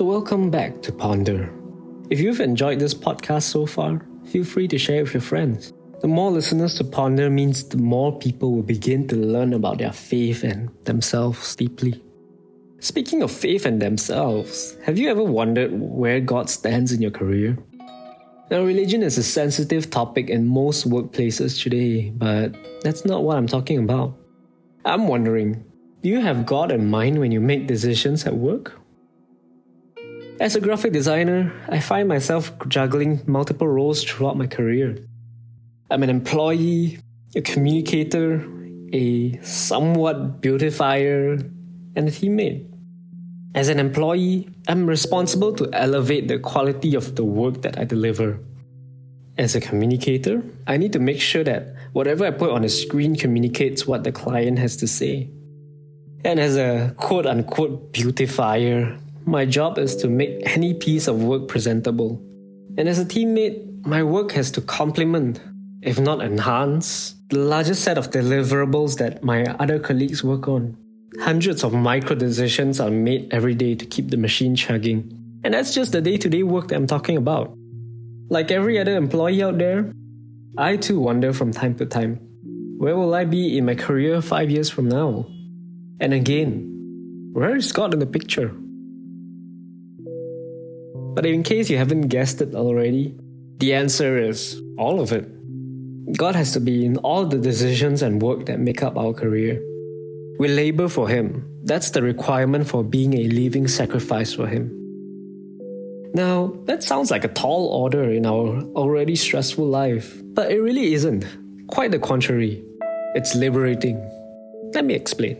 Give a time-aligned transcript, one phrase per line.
[0.00, 1.52] So, welcome back to Ponder.
[2.08, 5.74] If you've enjoyed this podcast so far, feel free to share with your friends.
[6.00, 9.92] The more listeners to Ponder means the more people will begin to learn about their
[9.92, 12.02] faith and themselves deeply.
[12.78, 17.58] Speaking of faith and themselves, have you ever wondered where God stands in your career?
[18.50, 23.46] Now, religion is a sensitive topic in most workplaces today, but that's not what I'm
[23.46, 24.16] talking about.
[24.82, 25.62] I'm wondering
[26.02, 28.80] do you have God in mind when you make decisions at work?
[30.40, 34.96] As a graphic designer, I find myself juggling multiple roles throughout my career.
[35.90, 36.98] I'm an employee,
[37.36, 38.48] a communicator,
[38.90, 41.32] a somewhat beautifier,
[41.94, 42.66] and a teammate.
[43.54, 48.40] As an employee, I'm responsible to elevate the quality of the work that I deliver.
[49.36, 53.14] As a communicator, I need to make sure that whatever I put on the screen
[53.14, 55.28] communicates what the client has to say.
[56.24, 58.98] And as a quote unquote beautifier,
[59.30, 62.20] my job is to make any piece of work presentable.
[62.76, 65.40] And as a teammate, my work has to complement,
[65.82, 70.76] if not enhance, the largest set of deliverables that my other colleagues work on.
[71.20, 75.16] Hundreds of micro decisions are made every day to keep the machine chugging.
[75.44, 77.54] And that's just the day to day work that I'm talking about.
[78.28, 79.92] Like every other employee out there,
[80.58, 82.20] I too wonder from time to time
[82.78, 85.26] where will I be in my career five years from now?
[86.00, 88.54] And again, where is God in the picture?
[91.14, 93.16] But in case you haven't guessed it already,
[93.58, 95.26] the answer is all of it.
[96.16, 99.60] God has to be in all the decisions and work that make up our career.
[100.38, 101.44] We labor for Him.
[101.64, 104.76] That's the requirement for being a living sacrifice for Him.
[106.14, 110.94] Now, that sounds like a tall order in our already stressful life, but it really
[110.94, 111.24] isn't.
[111.68, 112.64] Quite the contrary.
[113.14, 114.00] It's liberating.
[114.74, 115.36] Let me explain.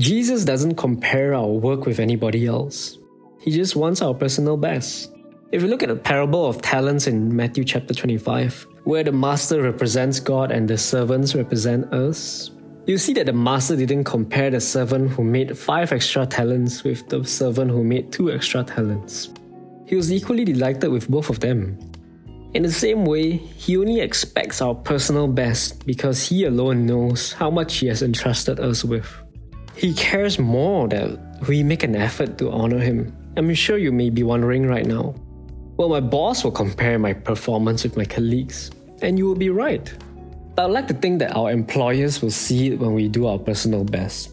[0.00, 2.98] Jesus doesn't compare our work with anybody else.
[3.40, 5.12] He just wants our personal best.
[5.52, 9.62] If you look at the parable of talents in Matthew chapter 25, where the master
[9.62, 12.50] represents God and the servants represent us,
[12.86, 17.08] you see that the master didn't compare the servant who made five extra talents with
[17.08, 19.30] the servant who made two extra talents.
[19.86, 21.78] He was equally delighted with both of them.
[22.54, 27.50] In the same way, he only expects our personal best because he alone knows how
[27.50, 29.06] much he has entrusted us with.
[29.76, 34.08] He cares more that we make an effort to honor him I'm sure you may
[34.08, 35.14] be wondering right now.
[35.76, 38.70] Well, my boss will compare my performance with my colleagues,
[39.02, 39.92] and you will be right.
[40.54, 43.38] But I'd like to think that our employers will see it when we do our
[43.38, 44.30] personal best.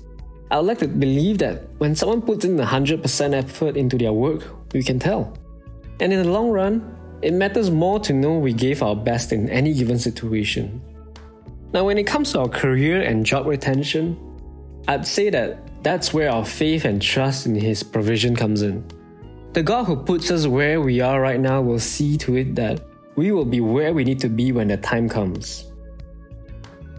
[0.51, 4.43] I'd like to believe that when someone puts in 100% effort into their work,
[4.73, 5.37] we can tell.
[5.99, 9.49] And in the long run, it matters more to know we gave our best in
[9.49, 10.81] any given situation.
[11.73, 14.17] Now, when it comes to our career and job retention,
[14.87, 18.83] I'd say that that's where our faith and trust in His provision comes in.
[19.51, 22.81] The God who puts us where we are right now will see to it that
[23.15, 25.71] we will be where we need to be when the time comes.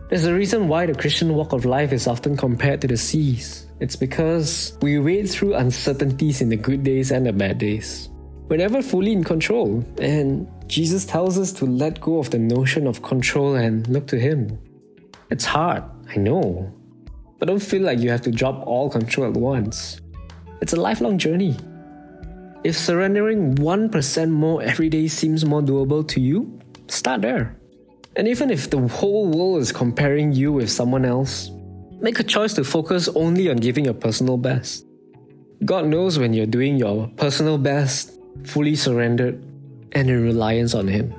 [0.09, 3.67] There's a reason why the Christian walk of life is often compared to the seas.
[3.81, 8.11] It's because we wade through uncertainties in the good days and the bad days.
[8.49, 12.87] We're never fully in control, and Jesus tells us to let go of the notion
[12.87, 14.59] of control and look to Him.
[15.31, 15.83] It's hard,
[16.15, 16.73] I know,
[17.45, 20.01] but don't feel like you have to drop all control at once.
[20.63, 21.55] It's a lifelong journey.
[22.65, 27.55] If surrendering 1% more every day seems more doable to you, start there.
[28.17, 31.51] And even if the whole world is comparing you with someone else,
[32.01, 34.87] make a choice to focus only on giving your personal best.
[35.67, 39.35] God knows when you're doing your personal best, fully surrendered,
[39.93, 41.13] and in reliance on Him.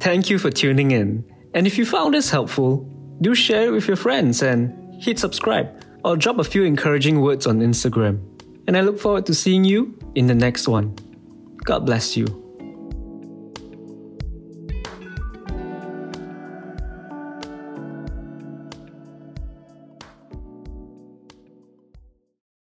[0.00, 1.24] Thank you for tuning in.
[1.52, 2.88] And if you found this helpful,
[3.20, 4.72] do share it with your friends and
[5.02, 8.18] hit subscribe or drop a few encouraging words on Instagram.
[8.66, 10.94] And I look forward to seeing you in the next one.
[11.64, 12.39] God bless you.